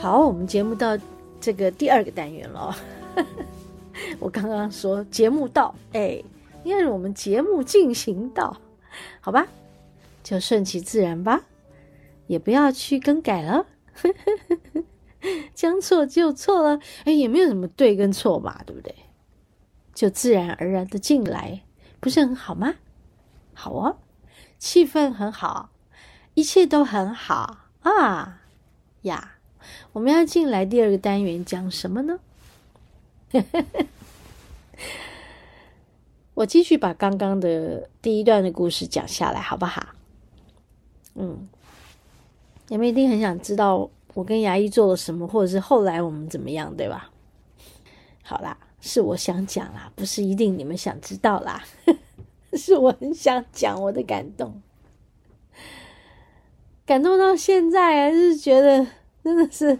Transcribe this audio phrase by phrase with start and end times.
[0.00, 0.96] 好，我们节目到
[1.40, 2.72] 这个第二个单元了。
[4.20, 6.22] 我刚刚说节目到，哎，
[6.62, 8.56] 应该是我们节目进行到，
[9.20, 9.44] 好吧，
[10.22, 11.42] 就顺其自然吧，
[12.28, 13.66] 也不要去更改了，
[15.52, 18.94] 将错就错了，哎，也没有什么对跟错嘛，对不对？
[19.94, 21.62] 就自然而然的进来，
[21.98, 22.76] 不是很好吗？
[23.52, 23.96] 好哦，
[24.60, 25.70] 气氛很好，
[26.34, 28.42] 一切都很好啊
[29.02, 29.37] 呀。
[29.92, 32.20] 我们要进来第二个单元讲什么呢？
[36.34, 39.88] 我继续把刚刚的第一段的故事讲下来，好不好？
[41.14, 41.48] 嗯，
[42.68, 47.10] 你们一定很想知道我跟牙医做了什么，或者是后来我们怎么样，对吧？
[48.22, 51.64] 好啦，是我想讲啦，不是一定你们想知道啦，
[52.54, 54.62] 是我很想讲我的感动，
[56.86, 58.86] 感动到现在还是觉得。
[59.28, 59.78] 真的是，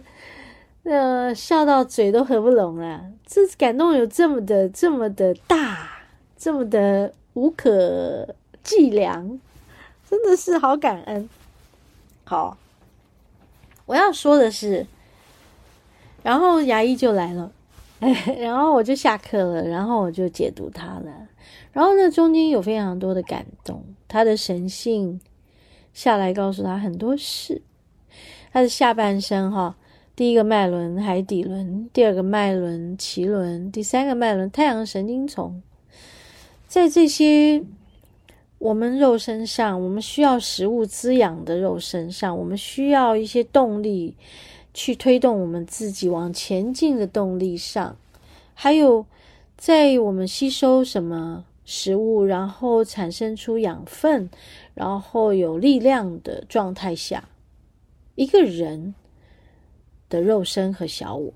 [0.83, 3.03] 呃，笑到嘴都合不拢了。
[3.25, 5.89] 这感动有这么的、这么的大，
[6.37, 9.39] 这么的无可计量，
[10.07, 11.27] 真的是好感恩。
[12.25, 12.59] 好，
[13.87, 14.85] 我要说的是，
[16.21, 17.51] 然后牙医就来了，
[18.01, 21.27] 哎， 然后我就下课了，然后我就解读他了。
[21.73, 25.19] 然后呢，中间有非常多的感动，他的神性
[25.91, 27.63] 下来告诉他很多事。
[28.51, 29.75] 它的下半身哈，
[30.15, 35.61] 第一个脉轮海底轮，第二个脉轮脐轮，第三个脉轮太阳神经丛。
[36.67, 37.63] 在这些
[38.57, 44.15] 我们肉身上，我们需要食物滋养的肉身上，我们需要一些动力
[44.73, 47.95] 去推动我们自己往前进的动力上，
[48.53, 49.05] 还有
[49.57, 54.29] 在我们吸收什么食物，然后产生出养分，
[54.73, 57.23] 然后有力量的状态下。
[58.19, 58.95] 一个人
[60.09, 61.33] 的肉身和小我，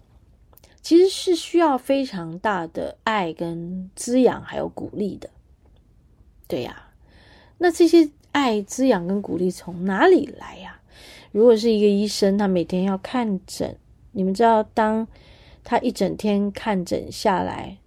[0.81, 5.29] 其实是需要非常大的爱跟滋养，还有鼓励的。
[6.45, 6.89] 对呀，
[7.59, 10.81] 那这些爱、滋养跟鼓励从哪里来呀？
[11.31, 13.77] 如果是一个医生，他每天要看诊，
[14.11, 15.07] 你们知道，当
[15.63, 17.77] 他一整天看诊下来，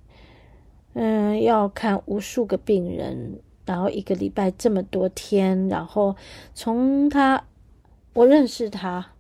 [0.95, 6.17] 嗯，要看无数个病人，然后一个礼拜这么多天，然后
[6.55, 7.45] 从他。
[8.17, 9.13] 我认识他，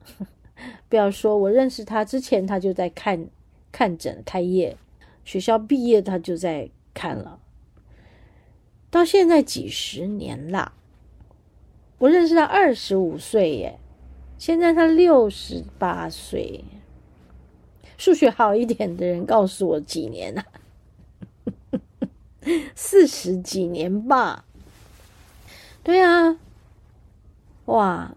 [0.88, 3.26] 不要说我认识他之前，他就在看
[3.70, 4.74] 看诊开业，
[5.22, 7.38] 学校毕业他就在看了，
[8.90, 10.72] 到现在几十年了。
[11.98, 13.78] 我认识他二十五岁耶，
[14.38, 16.64] 现在他六十八岁。
[17.98, 20.44] 数学好一点的人告诉我几年了，
[22.74, 24.46] 四十几年吧。
[25.82, 26.38] 对啊，
[27.66, 28.14] 哇。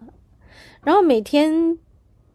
[0.82, 1.78] 然后每天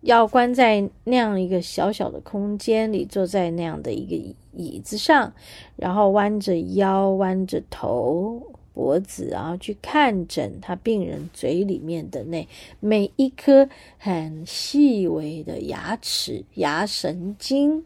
[0.02, 5.34] 要关在那样一个小小的空间里，坐在那样的一个椅子上，
[5.76, 8.42] 然后弯着腰、弯着头、
[8.74, 12.47] 脖子，然后去看诊他病人嘴里面的那
[12.80, 17.84] 每一颗很细微的牙齿、牙神经。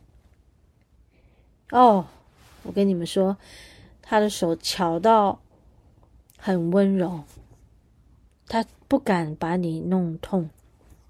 [1.72, 2.06] 哦，
[2.64, 3.38] 我跟你们说，
[4.02, 5.40] 他的手巧到
[6.38, 7.22] 很温柔。
[8.48, 10.50] 他不敢把你弄痛，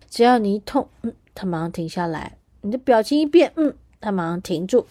[0.09, 2.37] 只要你一痛，嗯，他马上停下来。
[2.61, 4.85] 你的表情一变，嗯，他马上停住，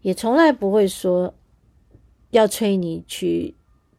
[0.00, 1.34] 也从来不会说
[2.30, 3.54] 要催你去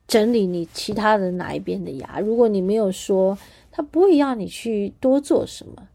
[0.08, 2.22] 整理你其他的哪一边的牙。
[2.22, 3.38] 如果你没有说，
[3.70, 5.90] 他不会要你去多做什么，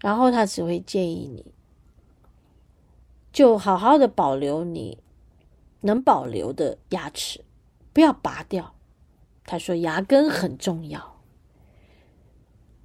[0.00, 1.44] 然后他只会建议你，
[3.32, 4.98] 就好好的保留你
[5.80, 7.40] 能保留的牙齿，
[7.92, 8.71] 不要拔掉。
[9.44, 11.20] 他说：“牙根很重要。”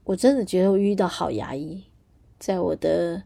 [0.03, 1.83] 我真的觉得我遇到好牙医，
[2.39, 3.23] 在我的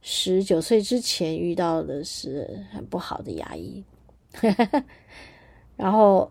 [0.00, 3.84] 十九岁之前遇到的是很不好的牙医，
[5.76, 6.30] 然后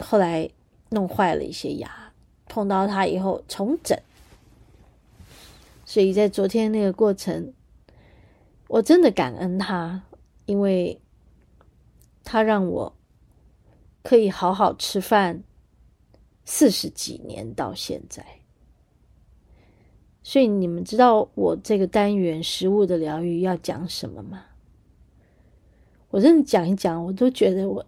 [0.00, 0.50] 后来
[0.90, 2.12] 弄坏了一些牙，
[2.46, 3.98] 碰到他以后重整。
[5.84, 7.52] 所以在昨天那个过程，
[8.68, 10.02] 我真的感恩他，
[10.44, 11.00] 因为
[12.22, 12.92] 他让我。
[14.02, 15.42] 可以好好吃饭
[16.46, 18.24] 四十几年到现在。
[20.22, 24.46] 所以你们知道我这个单元食物的疗愈要讲什么吗？
[26.08, 27.84] 我真的讲一讲，我都觉得我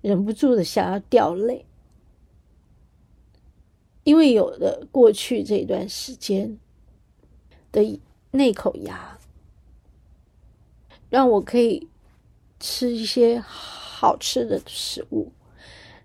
[0.00, 1.64] 忍不住的想要掉泪，
[4.02, 6.58] 因为有了过去这段时间
[7.70, 8.00] 的
[8.30, 9.18] 那口牙，
[11.08, 11.88] 让我可以
[12.58, 15.30] 吃一些好吃的食物，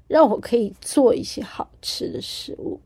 [0.08, 2.80] 让我可以做一些好吃的食物。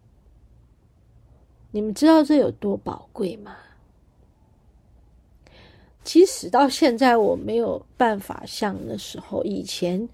[1.72, 3.56] 你们知道这有多宝贵吗？
[6.04, 10.10] 其实到现在，我没有办法像那时候以前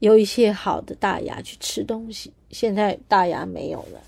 [0.00, 2.32] 有一些好的大牙去吃东西。
[2.50, 4.02] 现在大牙没有了，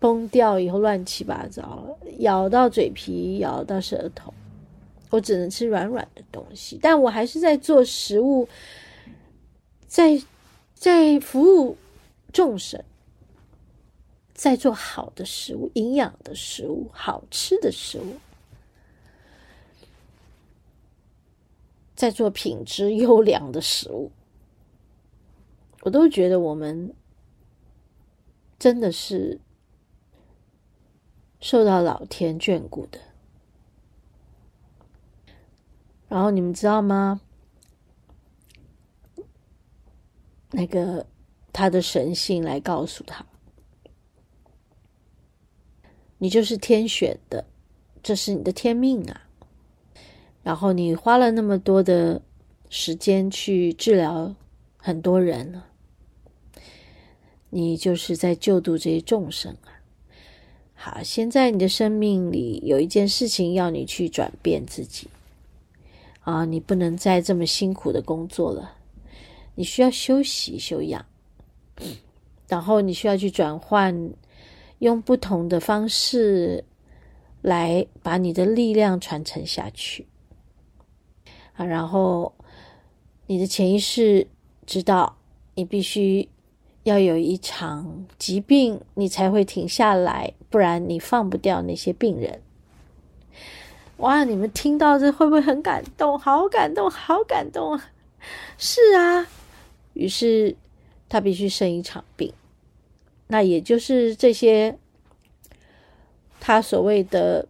[0.00, 4.32] 崩掉以后乱七八糟了，咬到嘴皮，咬到舌头，
[5.10, 6.78] 我只能吃软软的东西。
[6.80, 8.48] 但我还是在做食物，
[9.88, 10.22] 在
[10.74, 11.76] 在服务
[12.32, 12.84] 众生，
[14.34, 18.16] 在做好的食物、营养的食物、好吃的食物。
[21.96, 24.12] 在做品质优良的食物，
[25.80, 26.94] 我都觉得我们
[28.56, 29.40] 真的是
[31.40, 33.00] 受到老天眷顾的。
[36.08, 37.20] 然后你们知道吗？
[40.50, 41.06] 那个
[41.52, 43.24] 他的神性来告诉他
[46.18, 47.44] ：“你就是天选的，
[48.02, 49.22] 这是你的天命啊。”
[50.42, 52.22] 然后你花了那么多的
[52.70, 54.34] 时间去治疗
[54.78, 55.66] 很多人了，
[57.50, 59.76] 你就是在救度这些众生啊。
[60.74, 65.08] 好，现在你的生命里有一件事情要你去转变自己
[66.20, 68.77] 啊，你不能再这么辛苦的工作了，
[69.58, 71.04] 你需要休息休养，
[72.46, 74.12] 然后你需要去转换，
[74.78, 76.62] 用不同的方式
[77.42, 80.06] 来把你的力量传承下去。
[81.56, 82.32] 啊，然后
[83.26, 84.28] 你的潜意识
[84.64, 85.16] 知道
[85.56, 86.28] 你必须
[86.84, 92.40] 要有一场疾病，你才会停下来，不然你放不掉那些病人。
[93.96, 96.16] 哇，你们听到这会不会很感动？
[96.16, 97.90] 好感动，好感动啊！
[98.56, 99.26] 是啊，
[99.98, 100.56] 于是
[101.08, 102.32] 他必须生一场病，
[103.26, 104.78] 那也就是这些
[106.40, 107.46] 他所谓的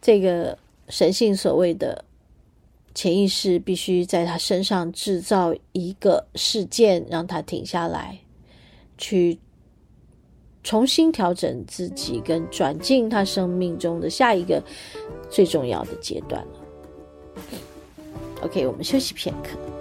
[0.00, 0.58] 这个。
[0.88, 2.04] 神性所谓的
[2.94, 8.20] 潜意识，必须在他身上制造一个事件，让他停下来，
[8.96, 9.36] 去
[10.62, 14.62] 重新调整自己，跟转进他生命中的下一个
[15.28, 16.60] 最重要的阶段了。
[18.42, 19.75] OK，我们休息片刻。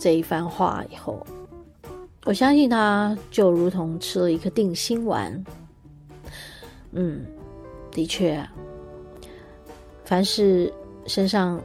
[0.00, 1.24] 这一番话以后，
[2.24, 5.44] 我相信他就如同吃了一颗定心丸。
[6.92, 7.26] 嗯，
[7.90, 8.42] 的确，
[10.02, 10.72] 凡是
[11.06, 11.62] 身上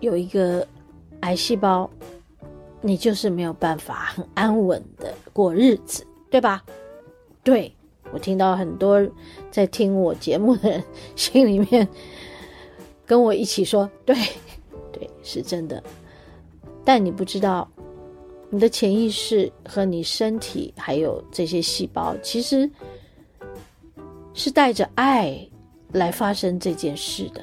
[0.00, 0.66] 有一个
[1.20, 1.88] 癌细胞，
[2.80, 6.64] 你就是没有办法很安稳的过日子，对吧？
[7.44, 7.70] 对，
[8.10, 9.06] 我听到很多
[9.50, 10.82] 在听我节目的人
[11.14, 11.86] 心里面
[13.04, 14.16] 跟我一起说，对。
[14.98, 15.82] 对，是真的，
[16.86, 17.68] 但你不知道，
[18.48, 22.70] 你的潜意识和你身体还有这些细胞，其实
[24.34, 25.36] 是带着爱
[25.90, 27.42] 来发生这件事的。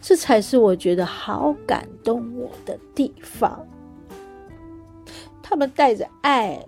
[0.00, 3.64] 这才是我觉得好感动我的地方。
[5.40, 6.66] 他们带着爱，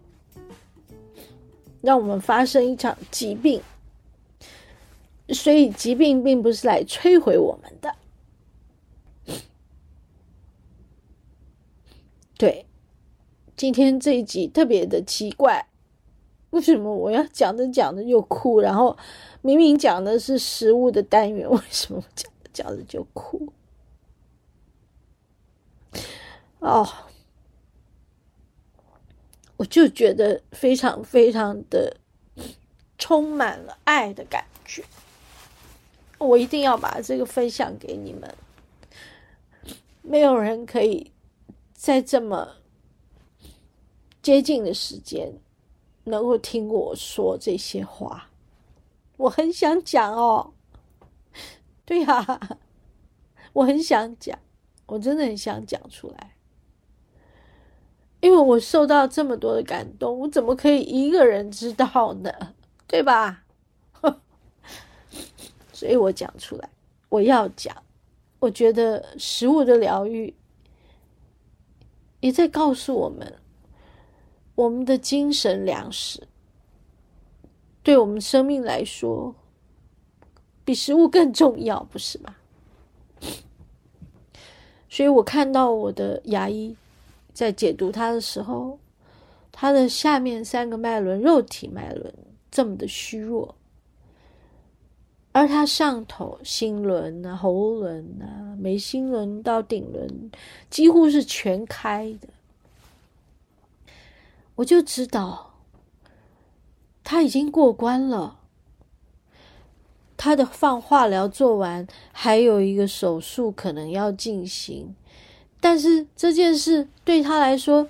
[1.80, 3.60] 让我们发生一场疾病，
[5.30, 7.92] 所以疾病并不是来摧毁我们的。
[12.42, 12.66] 对，
[13.56, 15.68] 今天这一集特别的奇怪，
[16.50, 18.58] 为什么我要讲着讲着就哭？
[18.58, 18.98] 然后
[19.42, 23.52] 明明讲的是食物的单元，为什么讲着讲着就哭？
[26.58, 26.84] 哦，
[29.56, 31.96] 我就觉得非常非常的
[32.98, 34.82] 充满了爱的感觉。
[36.18, 38.34] 我一定要把这个分享给你们。
[40.02, 41.12] 没有人可以
[41.82, 42.58] 在这么
[44.22, 45.32] 接近的时间
[46.04, 48.30] 能够听我说这些话。
[49.16, 50.52] 我很想讲哦，
[51.84, 52.58] 对呀，
[53.52, 54.38] 我很想讲，
[54.86, 56.36] 我真的很想讲出来。
[58.20, 62.54] 因为我受到这么多的感动，我怎么可以一个人知道呢？
[62.86, 63.42] 对吧？
[65.72, 66.70] 所以我讲出来，
[67.08, 67.76] 我要讲。
[68.38, 70.32] 我觉得食物的疗愈
[72.22, 73.34] 也在告诉我们，
[74.54, 76.26] 我们的精神粮食
[77.82, 79.34] 对我们生命来说
[80.64, 82.36] 比食物更重要，不是吗？
[84.88, 86.74] 所以我看到我的牙医。
[87.34, 88.78] 在解读它的时候，
[89.50, 92.14] 它的下面三个脉轮，肉体脉轮
[92.50, 93.54] 这么的虚弱，
[95.32, 100.30] 而它上头心轮啊、喉轮啊、眉心轮到顶轮，
[100.68, 102.28] 几乎是全开的。
[104.56, 105.54] 我就知道，
[107.02, 108.38] 他已经过关了。
[110.18, 114.94] 他的放化疗做完，还有一个手术可能要进行。
[115.60, 117.88] 但是这件事对他来说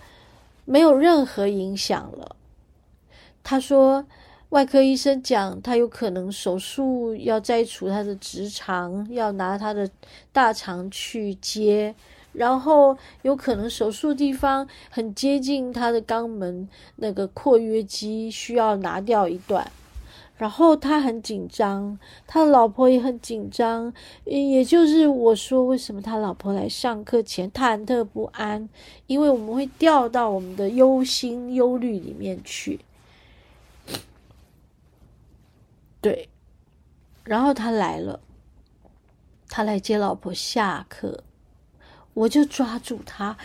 [0.65, 2.37] 没有任何影响了。
[3.43, 4.07] 他说，
[4.53, 9.89] 外科医生讲他有可能手术要摘除他的直肠，要拿他的
[10.31, 11.95] 大肠去接，
[12.35, 19.73] 然后有可能手术地方很接近他的肛门，那个括约肌需要拿掉一段。
[20.37, 23.91] 然后他很紧张，他老婆也很紧张，
[24.25, 28.69] 也就是我说，为什么他老婆来上课前忐忑不安？
[29.07, 32.79] 因为我们会掉到我们的忧心、忧虑里面去。
[36.03, 36.29] 对，
[37.25, 38.21] 然后他来了，
[39.49, 41.25] 他来接老婆下课，
[42.13, 43.39] 我就抓住他，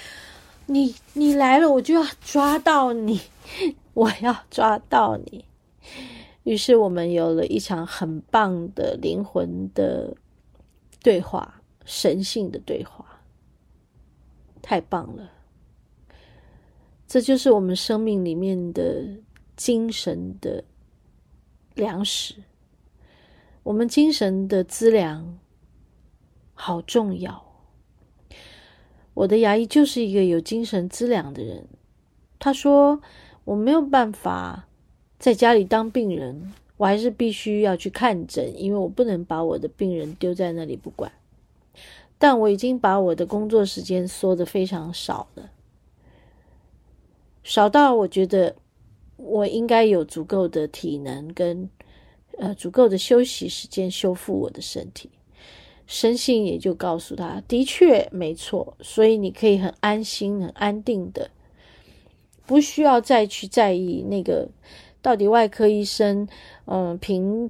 [0.66, 3.22] 你你来了，我就要抓到你，
[3.94, 5.46] 我要抓到你。
[6.44, 10.16] 于是我们有了一场很棒的灵魂的
[11.04, 13.22] 对话，神性的对话，
[14.62, 15.30] 太棒了！
[17.06, 19.06] 这就是我们生命里面的
[19.56, 20.64] 精神的
[21.78, 22.36] 粮食，
[23.64, 25.40] 我们精神的资粮
[26.54, 27.46] 好重要。
[29.14, 31.68] 我的牙医就是一个有精神资粮的人，
[32.38, 33.02] 他说
[33.46, 34.66] 我没有办法。
[35.20, 41.12] 在家里当病人，我还是必须要去看诊，因为我不能把我的病人丢在那里不管。
[42.20, 45.50] 但我已经把我的工作时间缩得非常少了，
[47.42, 48.56] 少到我觉得
[49.18, 51.70] 我应该有足够的体能跟
[52.38, 55.10] 呃足够的休息时间修复我的身体。
[55.86, 61.30] 身心也就告诉他，的确没错，所以你可以很安心、很安定的，
[62.46, 64.50] 不需要再去在意那个。
[65.00, 66.28] 到底外科医生，
[66.66, 67.50] 嗯，评，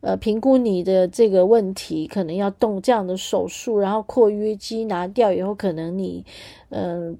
[0.00, 6.24] 呃，评估你的这个问题，可能要动这样的手术，然后括约肌拿掉以后，可能你，
[6.68, 7.18] 嗯，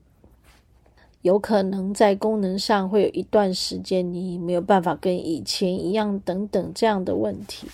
[1.29, 7.69] 有可能在功能上会有一段时间你没有办法跟以前一样，等等这样的问题。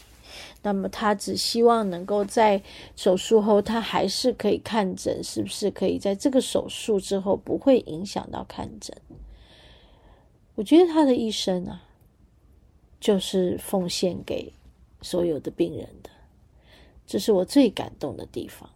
[0.62, 2.61] 那么他只希望能够在
[2.96, 8.96] 手术后，他还是可以看诊，是不是可以在这个手术之后不会影响到看诊？
[10.56, 11.84] 我觉得他的一生啊，
[12.99, 14.52] 就是奉献给
[15.00, 16.11] 所有的病人的，
[17.06, 18.68] 这是我最感动的地方。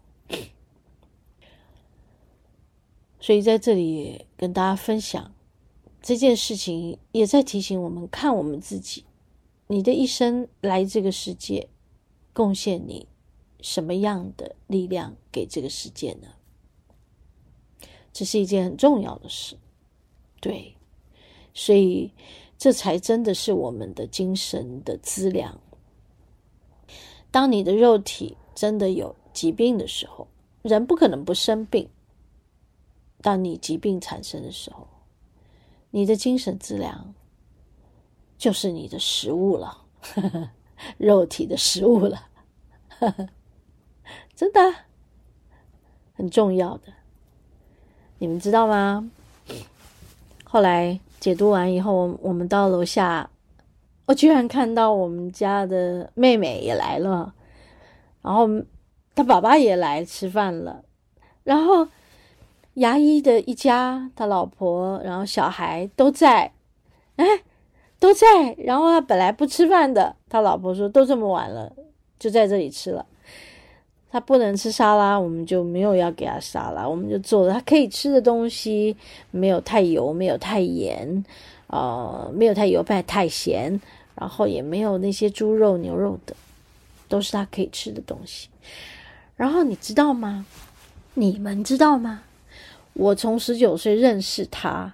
[3.20, 5.32] 所以在这里也跟大家分享
[6.00, 9.04] 这件事情，也在提醒我们看我们自己：
[9.66, 11.68] 你的一生来这个世界，
[12.32, 13.08] 贡献你
[13.60, 16.28] 什么样的力量给这个世界呢？
[18.12, 19.56] 这是一件很重要的事，
[20.40, 20.75] 对。
[21.54, 22.12] 所以，
[22.56, 25.60] 这才真的是我们的精神的资粮。
[27.32, 30.28] 当你的肉体真的有疾病的时候，
[30.62, 31.88] 人不可能不生病。
[33.20, 34.87] 当你疾病产生的时候，
[35.90, 37.14] 你的精神资粮
[38.37, 40.50] 就是你的食物了，呵呵，
[40.96, 42.28] 肉体的食物了，
[42.98, 43.28] 呵呵，
[44.34, 44.60] 真的
[46.14, 46.92] 很重要的。
[48.18, 49.10] 你们知道吗？
[50.44, 51.00] 后来。
[51.20, 53.28] 解读完以后，我们到楼下，
[54.06, 57.34] 我居然看到我们家的妹妹也来了，
[58.22, 58.46] 然后
[59.16, 60.84] 她爸爸也来吃饭了，
[61.42, 61.88] 然后
[62.78, 66.52] 牙医的一家，他老婆，然后小孩都在，
[67.16, 67.25] 哎，
[67.99, 68.54] 都在。
[68.58, 71.73] 然后他本来不吃饭的，他老婆说都这么晚了，
[72.18, 73.04] 就在这里吃了。
[74.11, 78.97] 他不能吃沙拉，我们就没有要给他沙拉，我们就做了他可以吃的东西，
[79.30, 81.25] 没有太油，没有太盐，
[81.66, 83.78] 呃，没有太油，不太咸，
[84.14, 86.35] 然后也没有那些猪肉、牛肉的，
[87.08, 88.49] 都是他可以吃的东西。
[89.37, 90.47] 然后你知道吗？
[91.14, 92.23] 你们知道吗？
[92.99, 94.93] 我从十九岁认识他，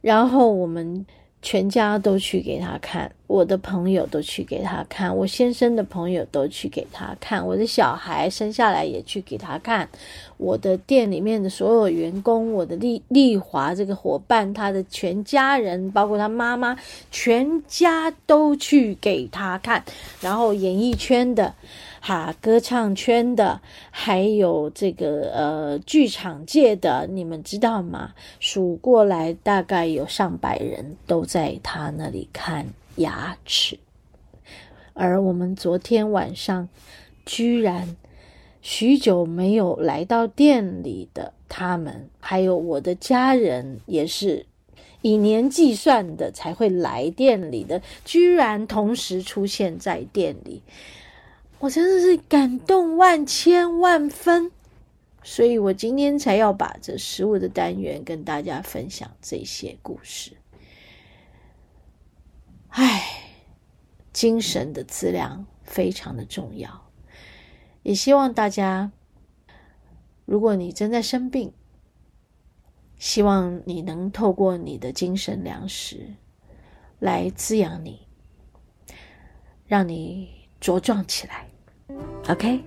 [0.00, 1.04] 然后我们
[1.42, 9.88] 全家都去给他看，我的朋友都去给他看，我先生的朋友都去给他看，我的小孩生下来也去给他看，
[10.36, 16.78] 我的店里面的所有员工，我的丽丽华这个伙伴，他的全家人，包括他妈妈，
[17.10, 19.84] 全家都去给他看，
[20.20, 21.52] 然后演艺圈的。
[22.02, 28.14] 哈，歌唱圈的，还有这个呃剧场界的，你们知道吗？
[28.40, 32.66] 数过来大概有上百人都在他那里看
[32.96, 33.78] 牙齿，
[34.94, 36.68] 而我们昨天晚上
[37.26, 37.96] 居然
[38.62, 44.46] 许久没有来到店里的他们，还有我的家人，也是
[45.02, 50.62] 以年计算的才会来店里的，居然同时出现在店里。
[51.60, 54.50] 我真的是感动万千万分，
[55.22, 60.32] 所以我今天才要把这食物的单元跟大家分享这些故事。
[62.68, 63.02] 唉，
[64.10, 66.90] 精神的资粮非常的重要，
[67.82, 68.90] 也希望大家，
[70.24, 71.52] 如果你正在生病，
[72.96, 76.14] 希望你能透过你的精神粮食
[76.98, 78.06] 来滋养你，
[79.66, 81.49] 让你茁壮起来。
[82.28, 82.60] OK，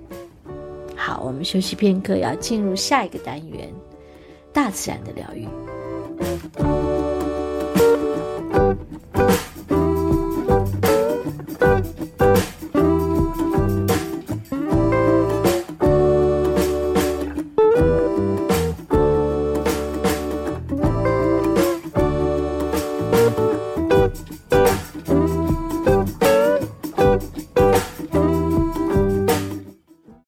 [0.96, 3.72] 好，我们休息片刻，要进入下一个单元——
[4.52, 5.48] 大自然的疗愈。